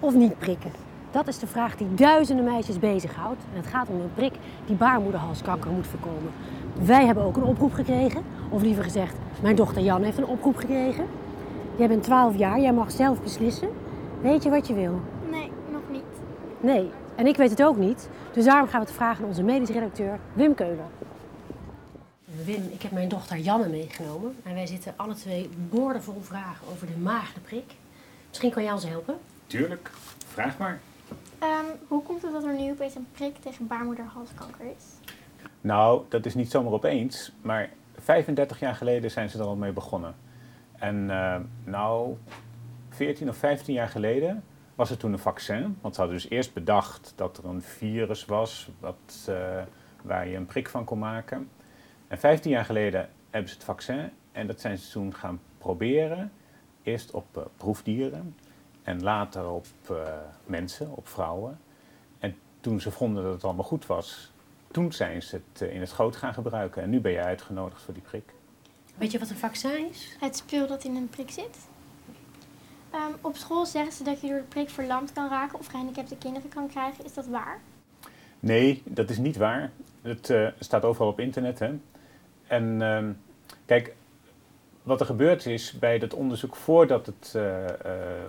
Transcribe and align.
of 0.00 0.14
niet 0.14 0.38
prikken? 0.38 0.72
Dat 1.10 1.28
is 1.28 1.38
de 1.38 1.46
vraag 1.46 1.76
die 1.76 1.94
duizenden 1.94 2.44
meisjes 2.44 2.78
bezighoudt. 2.78 3.42
En 3.52 3.60
het 3.60 3.66
gaat 3.66 3.88
om 3.88 4.00
een 4.00 4.14
prik 4.14 4.32
die 4.66 4.76
baarmoederhalskanker 4.76 5.70
moet 5.70 5.86
voorkomen. 5.86 6.32
Wij 6.82 7.06
hebben 7.06 7.24
ook 7.24 7.36
een 7.36 7.42
oproep 7.42 7.72
gekregen. 7.72 8.22
Of 8.48 8.62
liever 8.62 8.84
gezegd, 8.84 9.16
mijn 9.42 9.56
dochter 9.56 9.82
Jan 9.82 10.02
heeft 10.02 10.18
een 10.18 10.26
oproep 10.26 10.56
gekregen. 10.56 11.06
Jij 11.76 11.88
bent 11.88 12.02
12 12.02 12.36
jaar, 12.36 12.60
jij 12.60 12.72
mag 12.72 12.90
zelf 12.90 13.22
beslissen. 13.22 13.68
Weet 14.20 14.42
je 14.42 14.50
wat 14.50 14.66
je 14.66 14.74
wil? 14.74 15.00
Nee, 15.30 15.50
nog 15.72 15.82
niet. 15.90 16.02
Nee, 16.60 16.90
en 17.14 17.26
ik 17.26 17.36
weet 17.36 17.50
het 17.50 17.62
ook 17.62 17.76
niet. 17.76 18.08
Dus 18.32 18.44
daarom 18.44 18.68
gaan 18.68 18.80
we 18.80 18.86
het 18.86 18.96
vragen 18.96 19.22
aan 19.22 19.28
onze 19.28 19.42
medisch 19.42 19.68
redacteur 19.68 20.18
Wim 20.32 20.54
Keuler. 20.54 20.88
Wim, 22.44 22.62
ik 22.72 22.82
heb 22.82 22.92
mijn 22.92 23.08
dochter 23.08 23.38
Janne 23.38 23.68
meegenomen. 23.68 24.36
En 24.42 24.54
wij 24.54 24.66
zitten 24.66 24.92
alle 24.96 25.14
twee 25.14 25.50
boordevol 25.70 26.20
vragen 26.20 26.66
over 26.72 26.86
de 26.86 26.96
maagdeprik. 27.02 27.64
Misschien 28.30 28.50
kan 28.50 28.62
jij 28.62 28.72
ons 28.72 28.84
helpen? 28.84 29.18
Tuurlijk, 29.46 29.90
vraag 30.26 30.58
maar. 30.58 30.80
Ehm, 31.38 31.64
hoe 31.88 32.02
komt 32.02 32.22
het 32.22 32.32
dat 32.32 32.44
er 32.44 32.54
nu 32.54 32.70
opeens 32.70 32.94
een 32.94 33.06
prik 33.12 33.36
tegen 33.36 33.66
baarmoederhalskanker 33.66 34.64
is? 34.76 34.84
Nou, 35.60 36.02
dat 36.08 36.26
is 36.26 36.34
niet 36.34 36.50
zomaar 36.50 36.72
opeens, 36.72 37.32
maar 37.42 37.70
35 37.98 38.60
jaar 38.60 38.74
geleden 38.74 39.10
zijn 39.10 39.30
ze 39.30 39.38
er 39.38 39.44
al 39.44 39.56
mee 39.56 39.72
begonnen. 39.72 40.14
En 40.72 40.96
uh, 41.08 41.36
nou, 41.64 42.16
14 42.88 43.28
of 43.28 43.36
15 43.36 43.74
jaar 43.74 43.88
geleden 43.88 44.44
was 44.74 44.90
er 44.90 44.96
toen 44.96 45.12
een 45.12 45.18
vaccin. 45.18 45.78
Want 45.80 45.94
ze 45.94 46.00
hadden 46.00 46.20
dus 46.20 46.30
eerst 46.30 46.52
bedacht 46.52 47.12
dat 47.16 47.38
er 47.38 47.44
een 47.44 47.62
virus 47.62 48.24
was 48.24 48.70
wat, 48.80 49.26
uh, 49.28 49.62
waar 50.02 50.28
je 50.28 50.36
een 50.36 50.46
prik 50.46 50.68
van 50.68 50.84
kon 50.84 50.98
maken. 50.98 51.48
En 52.08 52.18
15 52.18 52.50
jaar 52.50 52.64
geleden 52.64 53.08
hebben 53.30 53.50
ze 53.50 53.56
het 53.56 53.64
vaccin 53.64 54.10
en 54.32 54.46
dat 54.46 54.60
zijn 54.60 54.78
ze 54.78 54.90
toen 54.90 55.14
gaan 55.14 55.40
proberen. 55.58 56.32
Eerst 56.82 57.10
op 57.10 57.36
uh, 57.36 57.42
proefdieren 57.56 58.36
en 58.82 59.02
later 59.02 59.50
op 59.50 59.66
uh, 59.90 59.96
mensen, 60.44 60.96
op 60.96 61.08
vrouwen. 61.08 61.60
En 62.18 62.36
toen 62.60 62.80
ze 62.80 62.90
vonden 62.90 63.22
dat 63.22 63.32
het 63.32 63.44
allemaal 63.44 63.64
goed 63.64 63.86
was, 63.86 64.32
toen 64.70 64.92
zijn 64.92 65.22
ze 65.22 65.40
het 65.52 65.62
uh, 65.62 65.74
in 65.74 65.80
het 65.80 65.90
groot 65.90 66.16
gaan 66.16 66.34
gebruiken. 66.34 66.82
En 66.82 66.90
nu 66.90 67.00
ben 67.00 67.12
je 67.12 67.20
uitgenodigd 67.20 67.82
voor 67.82 67.94
die 67.94 68.02
prik. 68.02 68.32
Weet 68.96 69.12
je 69.12 69.18
wat 69.18 69.30
een 69.30 69.36
vaccin 69.36 69.88
is? 69.90 70.16
Het 70.20 70.36
spul 70.36 70.66
dat 70.66 70.84
in 70.84 70.96
een 70.96 71.08
prik 71.08 71.30
zit. 71.30 71.58
Um, 72.94 73.14
op 73.20 73.36
school 73.36 73.66
zeggen 73.66 73.92
ze 73.92 74.04
dat 74.04 74.20
je 74.20 74.28
door 74.28 74.36
de 74.38 74.42
prik 74.42 74.70
verlamd 74.70 75.12
kan 75.12 75.28
raken 75.28 75.58
of 75.58 75.66
gehandicapte 75.66 76.16
kinderen 76.16 76.48
kan 76.48 76.68
krijgen. 76.68 77.04
Is 77.04 77.14
dat 77.14 77.26
waar? 77.26 77.60
Nee, 78.40 78.82
dat 78.84 79.10
is 79.10 79.18
niet 79.18 79.36
waar. 79.36 79.70
Het 80.02 80.30
uh, 80.30 80.48
staat 80.58 80.84
overal 80.84 81.08
op 81.08 81.20
internet. 81.20 81.58
Hè? 81.58 81.78
En 82.46 82.80
uh, 82.80 83.08
kijk, 83.66 83.94
wat 84.82 85.00
er 85.00 85.06
gebeurd 85.06 85.46
is 85.46 85.78
bij 85.78 85.98
dat 85.98 86.14
onderzoek 86.14 86.56
voordat, 86.56 87.06
het, 87.06 87.32
uh, 87.36 87.42
uh, 87.42 87.68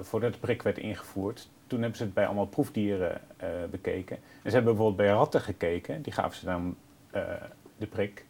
voordat 0.02 0.34
de 0.34 0.40
prik 0.40 0.62
werd 0.62 0.78
ingevoerd, 0.78 1.50
toen 1.68 1.80
hebben 1.80 1.98
ze 1.98 2.04
het 2.04 2.14
bij 2.14 2.26
allemaal 2.26 2.48
proefdieren 2.48 3.22
bekeken. 3.72 4.16
En 4.16 4.50
ze 4.50 4.56
hebben 4.56 4.74
bijvoorbeeld 4.76 5.08
bij 5.08 5.16
ratten 5.16 5.42
gekeken, 5.42 6.02
die 6.02 6.14
gaven 6.14 6.38
ze 6.38 6.46
dan 6.46 6.76
de 7.78 7.88
prik. 7.90 8.26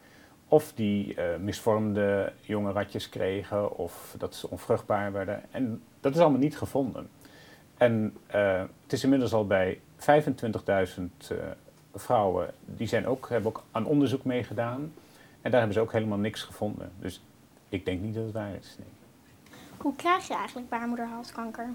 Of 0.47 0.73
die 0.73 1.17
misvormde 1.39 2.33
jonge 2.42 2.72
ratjes 2.72 3.09
kregen, 3.09 3.77
of 3.77 4.16
dat 4.17 4.36
ze 4.36 4.49
onvruchtbaar 4.49 5.11
werden. 5.11 5.44
En 5.52 5.81
dat 5.99 6.16
is 6.16 6.22
allemaal 6.22 6.39
niet 6.39 6.58
gevonden. 6.58 7.09
En 7.77 8.14
het 8.81 8.94
is 8.94 9.03
inmiddels 9.03 9.33
al 9.33 9.47
bij 9.47 9.80
25.000 9.97 11.38
vrouwen, 11.95 12.53
die 12.66 12.88
zijn 12.88 13.08
ook, 13.08 13.30
hebben 13.30 13.49
ook 13.49 13.64
aan 13.72 13.86
onderzoek 13.86 14.23
meegedaan. 14.23 14.94
En 15.42 15.52
daar 15.52 15.59
hebben 15.59 15.73
ze 15.73 15.80
ook 15.80 15.92
helemaal 15.92 16.17
niks 16.17 16.43
gevonden. 16.43 16.92
Dus 16.99 17.21
ik 17.71 17.86
denk 17.86 18.02
niet 18.02 18.14
dat 18.14 18.23
het 18.23 18.33
waar 18.33 18.55
is. 18.55 18.76
Nee. 18.77 18.87
Hoe 19.77 19.95
krijg 19.95 20.27
je 20.27 20.33
eigenlijk 20.33 20.70
baarmoederhalskanker? 20.70 21.70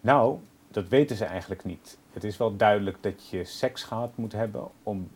Nou, 0.00 0.38
dat 0.68 0.88
weten 0.88 1.16
ze 1.16 1.24
eigenlijk 1.24 1.64
niet. 1.64 1.98
Het 2.12 2.24
is 2.24 2.36
wel 2.36 2.56
duidelijk 2.56 3.02
dat 3.02 3.28
je 3.28 3.44
seks 3.44 3.82
gehad 3.82 4.16
moet 4.16 4.32
hebben 4.32 4.68
om 4.82 5.10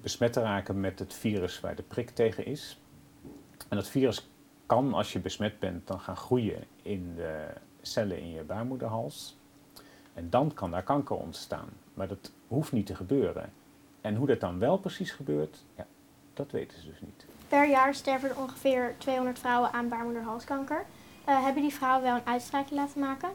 besmet 0.00 0.32
te 0.32 0.40
raken 0.40 0.80
met 0.80 0.98
het 0.98 1.14
virus 1.14 1.60
waar 1.60 1.74
de 1.76 1.82
prik 1.82 2.10
tegen 2.10 2.46
is. 2.46 2.80
En 3.68 3.76
dat 3.76 3.88
virus 3.88 4.28
kan, 4.66 4.94
als 4.94 5.12
je 5.12 5.18
besmet 5.20 5.58
bent, 5.58 5.86
dan 5.86 6.00
gaan 6.00 6.16
groeien 6.16 6.64
in 6.82 7.12
de 7.16 7.46
cellen 7.80 8.20
in 8.20 8.30
je 8.30 8.42
baarmoederhals. 8.42 9.36
En 10.14 10.30
dan 10.30 10.54
kan 10.54 10.70
daar 10.70 10.82
kanker 10.82 11.16
ontstaan. 11.16 11.68
Maar 11.94 12.08
dat 12.08 12.32
hoeft 12.46 12.72
niet 12.72 12.86
te 12.86 12.94
gebeuren. 12.94 13.52
En 14.00 14.14
hoe 14.14 14.26
dat 14.26 14.40
dan 14.40 14.58
wel 14.58 14.78
precies 14.78 15.10
gebeurt, 15.10 15.64
ja, 15.76 15.86
dat 16.34 16.50
weten 16.50 16.80
ze 16.80 16.86
dus 16.86 17.00
niet. 17.00 17.26
Per 17.48 17.68
jaar 17.68 17.94
sterven 17.94 18.28
er 18.28 18.38
ongeveer 18.38 18.94
200 18.98 19.38
vrouwen 19.38 19.72
aan 19.72 19.88
baarmoederhalskanker. 19.88 20.84
Uh, 21.28 21.44
hebben 21.44 21.62
die 21.62 21.74
vrouwen 21.74 22.02
wel 22.02 22.14
een 22.14 22.26
uitstrijkje 22.26 22.74
laten 22.74 23.00
maken? 23.00 23.28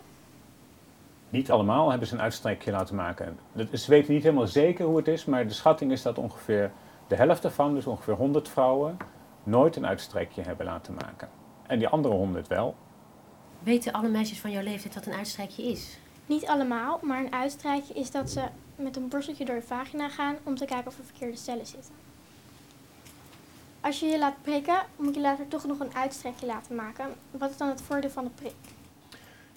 Niet 1.29 1.51
allemaal 1.51 1.90
hebben 1.90 2.07
ze 2.07 2.13
een 2.13 2.22
uitstrijkje 2.22 2.72
laten 2.72 2.96
maken. 2.96 3.40
Ze 3.74 3.90
weten 3.90 4.13
niet 4.13 4.24
helemaal 4.24 4.47
zeker 4.47 4.85
hoe 4.85 4.97
het 4.97 5.07
is, 5.07 5.25
maar 5.25 5.47
de 5.47 5.53
schatting 5.53 5.91
is 5.91 6.01
dat 6.01 6.18
ongeveer 6.18 6.72
de 7.07 7.16
helft 7.16 7.44
ervan, 7.44 7.74
dus 7.74 7.88
ongeveer 7.88 8.13
100 8.13 8.50
vrouwen, 8.50 8.97
nooit 9.44 9.75
een 9.75 9.85
uitstrijkje 9.85 10.41
hebben 10.41 10.66
laten 10.66 10.94
maken. 10.94 11.30
En 11.68 11.80
die 11.80 11.88
andere 11.88 12.13
100 12.13 12.47
wel. 12.47 12.75
Weten 13.59 13.94
alle 13.94 14.09
meisjes 14.09 14.40
van 14.40 14.51
jouw 14.51 14.63
leeftijd 14.63 14.94
wat 14.95 15.06
een 15.06 15.13
uitstrijkje 15.13 15.63
is? 15.63 15.97
Niet 16.25 16.47
allemaal, 16.47 17.00
maar 17.01 17.19
een 17.19 17.34
uitstrijkje 17.34 17.94
is 17.94 18.12
dat 18.12 18.30
ze 18.30 18.41
met 18.75 18.95
een 18.95 19.07
borsteltje 19.07 19.45
door 19.45 19.56
de 19.56 19.62
vagina 19.62 20.09
gaan 20.09 20.35
om 20.44 20.56
te 20.56 20.66
kijken 20.66 20.88
of 20.88 20.97
er 20.97 21.06
verkeerde 21.06 21.38
cellen 21.38 21.66
zitten. 21.66 21.91
Als 23.84 24.00
je 24.00 24.06
je 24.06 24.20
laat 24.20 24.42
prikken, 24.42 24.82
moet 24.96 25.16
je 25.16 25.22
later 25.22 25.48
toch 25.48 25.66
nog 25.66 25.80
een 25.80 25.96
uitstrekje 25.96 26.46
laten 26.46 26.76
maken. 26.76 27.06
Wat 27.32 27.50
is 27.50 27.58
dan 27.58 27.70
het 27.70 27.82
voordeel 27.82 28.10
van 28.10 28.24
de 28.24 28.30
prik? 28.30 28.54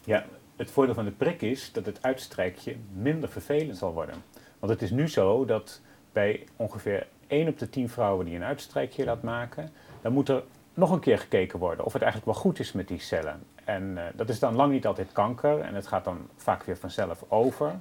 Ja, 0.04 0.24
het 0.56 0.70
voordeel 0.70 0.94
van 0.94 1.04
de 1.04 1.10
prik 1.10 1.42
is 1.42 1.72
dat 1.72 1.86
het 1.86 2.02
uitstrijkje 2.02 2.76
minder 2.92 3.28
vervelend 3.28 3.76
zal 3.76 3.92
worden. 3.92 4.14
Want 4.58 4.72
het 4.72 4.82
is 4.82 4.90
nu 4.90 5.08
zo 5.08 5.44
dat 5.44 5.80
bij 6.12 6.46
ongeveer 6.56 7.06
1 7.26 7.48
op 7.48 7.58
de 7.58 7.70
10 7.70 7.88
vrouwen 7.88 8.26
die 8.26 8.36
een 8.36 8.42
uitstrijkje 8.42 9.04
laat 9.04 9.22
maken, 9.22 9.72
dan 10.00 10.12
moet 10.12 10.28
er 10.28 10.42
nog 10.74 10.90
een 10.90 11.00
keer 11.00 11.18
gekeken 11.18 11.58
worden 11.58 11.84
of 11.84 11.92
het 11.92 12.02
eigenlijk 12.02 12.32
wel 12.32 12.42
goed 12.42 12.58
is 12.58 12.72
met 12.72 12.88
die 12.88 13.00
cellen. 13.00 13.42
En 13.64 13.82
uh, 13.82 14.02
dat 14.14 14.28
is 14.28 14.38
dan 14.38 14.54
lang 14.54 14.72
niet 14.72 14.86
altijd 14.86 15.12
kanker 15.12 15.60
en 15.60 15.74
het 15.74 15.86
gaat 15.86 16.04
dan 16.04 16.28
vaak 16.36 16.62
weer 16.62 16.76
vanzelf 16.76 17.24
over. 17.28 17.78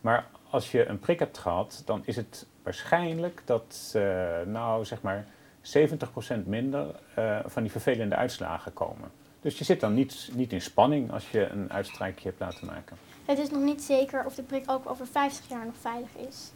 Maar 0.00 0.26
als 0.50 0.70
je 0.70 0.86
een 0.86 0.98
prik 0.98 1.18
hebt 1.18 1.38
gehad, 1.38 1.82
dan 1.84 2.02
is 2.04 2.16
het 2.16 2.46
waarschijnlijk 2.62 3.42
dat, 3.44 3.92
uh, 3.96 4.02
nou 4.46 4.84
zeg 4.84 5.02
maar, 5.02 5.26
70% 5.66 6.44
minder 6.44 6.86
uh, 7.18 7.38
van 7.44 7.62
die 7.62 7.70
vervelende 7.70 8.16
uitslagen 8.16 8.72
komen. 8.72 9.10
Dus 9.40 9.58
je 9.58 9.64
zit 9.64 9.80
dan 9.80 9.94
niet, 9.94 10.30
niet 10.32 10.52
in 10.52 10.60
spanning 10.60 11.12
als 11.12 11.30
je 11.30 11.48
een 11.48 11.72
uitstrijkje 11.72 12.28
hebt 12.28 12.40
laten 12.40 12.66
maken. 12.66 12.96
Het 13.24 13.38
is 13.38 13.50
nog 13.50 13.62
niet 13.62 13.82
zeker 13.82 14.24
of 14.24 14.34
de 14.34 14.42
prik 14.42 14.70
ook 14.70 14.88
over 14.90 15.06
50 15.06 15.48
jaar 15.48 15.64
nog 15.64 15.76
veilig 15.80 16.16
is. 16.28 16.52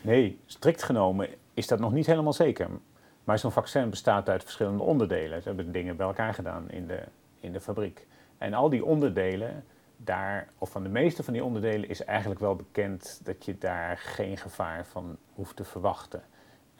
Nee, 0.00 0.38
strikt 0.46 0.82
genomen 0.82 1.28
is 1.54 1.66
dat 1.66 1.78
nog 1.78 1.92
niet 1.92 2.06
helemaal 2.06 2.32
zeker. 2.32 2.68
Maar 3.24 3.38
zo'n 3.38 3.52
vaccin 3.52 3.90
bestaat 3.90 4.28
uit 4.28 4.42
verschillende 4.42 4.82
onderdelen. 4.82 5.42
Ze 5.42 5.48
hebben 5.48 5.72
dingen 5.72 5.96
bij 5.96 6.06
elkaar 6.06 6.34
gedaan 6.34 6.70
in 6.70 6.86
de, 6.86 7.02
in 7.40 7.52
de 7.52 7.60
fabriek. 7.60 8.06
En 8.38 8.54
al 8.54 8.68
die 8.68 8.84
onderdelen, 8.84 9.64
daar, 9.96 10.48
of 10.58 10.70
van 10.70 10.82
de 10.82 10.88
meeste 10.88 11.22
van 11.22 11.32
die 11.32 11.44
onderdelen, 11.44 11.88
is 11.88 12.04
eigenlijk 12.04 12.40
wel 12.40 12.56
bekend 12.56 13.20
dat 13.24 13.44
je 13.44 13.58
daar 13.58 13.98
geen 13.98 14.36
gevaar 14.36 14.86
van 14.86 15.16
hoeft 15.34 15.56
te 15.56 15.64
verwachten. 15.64 16.22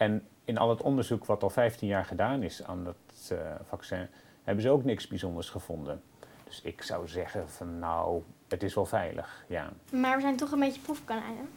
En 0.05 0.23
in 0.45 0.59
al 0.59 0.71
het 0.71 0.83
onderzoek 0.83 1.25
wat 1.25 1.43
al 1.43 1.51
15 1.51 1.89
jaar 1.89 2.05
gedaan 2.05 2.43
is 2.43 2.65
aan 2.65 2.85
dat 2.85 3.31
uh, 3.33 3.39
vaccin, 3.69 4.07
hebben 4.43 4.63
ze 4.65 4.71
ook 4.71 4.85
niks 4.85 5.07
bijzonders 5.07 5.51
gevonden. 5.51 6.03
Dus 6.45 6.61
ik 6.63 6.83
zou 6.83 7.09
zeggen 7.09 7.49
van 7.49 7.79
nou, 7.79 8.23
het 8.49 8.63
is 8.63 8.75
wel 8.75 8.87
veilig, 8.87 9.45
ja. 9.49 9.73
Maar 9.91 10.17
we 10.17 10.21
zijn 10.21 10.37
toch 10.37 10.53
een 10.53 10.59
beetje 10.59 10.81
proefkonijnen? 10.81 11.49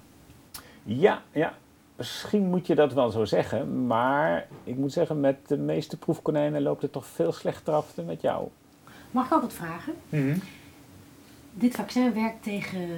Ja, 0.83 1.21
ja. 1.31 1.53
Misschien 1.95 2.45
moet 2.45 2.67
je 2.67 2.75
dat 2.75 2.93
wel 2.93 3.09
zo 3.09 3.25
zeggen, 3.25 3.87
maar 3.87 4.47
ik 4.63 4.75
moet 4.75 4.91
zeggen, 4.91 5.19
met 5.19 5.47
de 5.47 5.57
meeste 5.57 5.97
proefkonijnen 5.97 6.61
loopt 6.61 6.81
het 6.81 6.91
toch 6.91 7.05
veel 7.05 7.31
slechter 7.31 7.73
af 7.73 7.93
dan 7.93 8.05
met 8.05 8.21
jou. 8.21 8.47
Mag 9.11 9.25
ik 9.25 9.33
ook 9.33 9.41
wat 9.41 9.53
vragen? 9.53 9.93
Mm 10.09 10.31
-hmm. 10.31 10.41
Dit 11.53 11.75
vaccin 11.75 12.13
werkt 12.13 12.43
tegen 12.43 12.89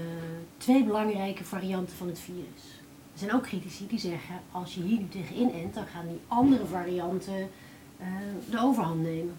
twee 0.58 0.84
belangrijke 0.84 1.44
varianten 1.44 1.98
van 1.98 2.08
het 2.08 2.20
virus. 2.20 2.79
Er 3.20 3.26
zijn 3.26 3.38
ook 3.38 3.48
critici 3.48 3.88
die 3.88 4.00
zeggen, 4.00 4.36
als 4.52 4.76
je 4.76 4.82
hier 4.82 5.00
nu 5.00 5.08
tegen 5.10 5.36
inent, 5.36 5.74
dan 5.74 5.86
gaan 5.86 6.08
die 6.08 6.20
andere 6.28 6.66
varianten 6.66 7.50
uh, 8.00 8.06
de 8.52 8.60
overhand 8.60 9.02
nemen. 9.02 9.38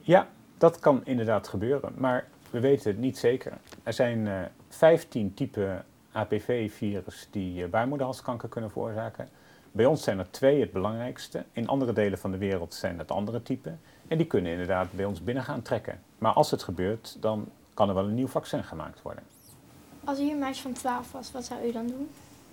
Ja, 0.00 0.28
dat 0.58 0.78
kan 0.78 1.00
inderdaad 1.04 1.48
gebeuren, 1.48 1.92
maar 1.96 2.26
we 2.50 2.60
weten 2.60 2.90
het 2.90 3.00
niet 3.00 3.18
zeker. 3.18 3.52
Er 3.82 3.92
zijn 3.92 4.18
uh, 4.18 4.40
15 4.68 5.34
typen 5.34 5.84
APV-virus 6.12 7.28
die 7.30 7.62
uh, 7.62 7.68
baarmoederhalskanker 7.68 8.48
kunnen 8.48 8.70
veroorzaken. 8.70 9.28
Bij 9.72 9.86
ons 9.86 10.02
zijn 10.02 10.18
er 10.18 10.30
twee 10.30 10.60
het 10.60 10.72
belangrijkste. 10.72 11.44
In 11.52 11.68
andere 11.68 11.92
delen 11.92 12.18
van 12.18 12.30
de 12.30 12.38
wereld 12.38 12.74
zijn 12.74 12.98
het 12.98 13.10
andere 13.10 13.42
typen. 13.42 13.80
En 14.08 14.16
die 14.16 14.26
kunnen 14.26 14.52
inderdaad 14.52 14.92
bij 14.92 15.04
ons 15.04 15.24
binnen 15.24 15.44
gaan 15.44 15.62
trekken. 15.62 16.00
Maar 16.18 16.32
als 16.32 16.50
het 16.50 16.62
gebeurt, 16.62 17.16
dan 17.20 17.48
kan 17.74 17.88
er 17.88 17.94
wel 17.94 18.04
een 18.04 18.14
nieuw 18.14 18.26
vaccin 18.26 18.64
gemaakt 18.64 19.02
worden. 19.02 19.22
Als 20.04 20.18
u 20.20 20.30
een 20.30 20.38
meisje 20.38 20.62
van 20.62 20.72
12 20.72 21.12
was, 21.12 21.32
wat 21.32 21.44
zou 21.44 21.66
u 21.66 21.72
dan 21.72 21.86
doen? 21.86 22.08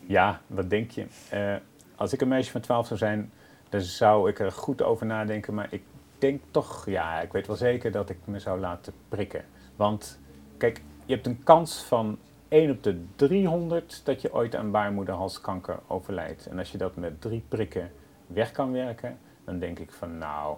Ja, 0.05 0.41
wat 0.47 0.69
denk 0.69 0.91
je? 0.91 1.05
Uh, 1.33 1.55
als 1.95 2.13
ik 2.13 2.21
een 2.21 2.27
meisje 2.27 2.51
van 2.51 2.61
12 2.61 2.87
zou 2.87 2.99
zijn, 2.99 3.31
dan 3.69 3.81
zou 3.81 4.29
ik 4.29 4.39
er 4.39 4.51
goed 4.51 4.81
over 4.81 5.05
nadenken. 5.05 5.53
Maar 5.53 5.67
ik 5.69 5.83
denk 6.17 6.41
toch, 6.51 6.85
ja, 6.85 7.21
ik 7.21 7.31
weet 7.31 7.47
wel 7.47 7.55
zeker 7.55 7.91
dat 7.91 8.09
ik 8.09 8.17
me 8.25 8.39
zou 8.39 8.59
laten 8.59 8.93
prikken. 9.09 9.45
Want 9.75 10.19
kijk, 10.57 10.81
je 11.05 11.13
hebt 11.13 11.25
een 11.25 11.43
kans 11.43 11.83
van 11.83 12.17
1 12.47 12.71
op 12.71 12.83
de 12.83 13.03
300 13.15 14.01
dat 14.03 14.21
je 14.21 14.33
ooit 14.33 14.55
aan 14.55 14.71
baarmoederhalskanker 14.71 15.79
overlijdt. 15.87 16.47
En 16.47 16.59
als 16.59 16.71
je 16.71 16.77
dat 16.77 16.95
met 16.95 17.21
drie 17.21 17.43
prikken 17.47 17.91
weg 18.27 18.51
kan 18.51 18.71
werken, 18.71 19.17
dan 19.45 19.59
denk 19.59 19.79
ik 19.79 19.91
van 19.91 20.17
nou, 20.17 20.55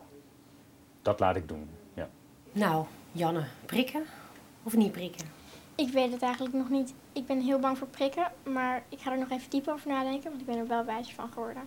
dat 1.02 1.20
laat 1.20 1.36
ik 1.36 1.48
doen. 1.48 1.70
Ja. 1.94 2.10
Nou, 2.52 2.86
Janne, 3.12 3.44
prikken 3.66 4.04
of 4.64 4.76
niet 4.76 4.92
prikken? 4.92 5.43
Ik 5.84 5.92
weet 5.92 6.12
het 6.12 6.22
eigenlijk 6.22 6.56
nog 6.56 6.70
niet. 6.70 6.94
Ik 7.14 7.26
ben 7.26 7.42
heel 7.42 7.60
bang 7.60 7.78
voor 7.78 7.88
prikken, 7.88 8.32
maar 8.44 8.84
ik 8.90 9.00
ga 9.00 9.12
er 9.12 9.18
nog 9.18 9.30
even 9.30 9.50
diep 9.50 9.68
over 9.68 9.90
nadenken, 9.90 10.30
want 10.30 10.42
ik 10.42 10.48
ben 10.48 10.58
er 10.58 10.68
wel 10.68 10.86
wijzer 10.86 11.14
van 11.14 11.32
geworden. 11.32 11.64